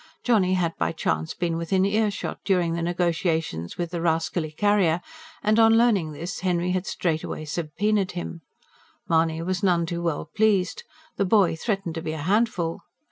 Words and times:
Johnny 0.23 0.55
had 0.55 0.75
by 0.79 0.91
chance 0.91 1.35
been 1.35 1.57
within 1.57 1.85
earshot 1.85 2.39
during 2.43 2.73
the 2.73 2.81
negotiations 2.81 3.77
with 3.77 3.91
the 3.91 4.01
rascally 4.01 4.49
carrier, 4.51 4.99
and 5.43 5.59
on 5.59 5.77
learning 5.77 6.11
this, 6.11 6.39
Henry 6.39 6.71
had 6.71 6.87
straightway 6.87 7.45
subpoenaed 7.45 8.13
him. 8.13 8.41
Mahony 9.07 9.43
was 9.43 9.61
none 9.61 9.85
too 9.85 10.01
well 10.01 10.25
pleased: 10.35 10.81
the 11.17 11.23
boy 11.23 11.55
threatened 11.55 11.93
to 11.93 12.01
be 12.01 12.13
a 12.13 12.17
handful. 12.17 12.81